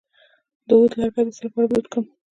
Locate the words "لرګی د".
0.99-1.29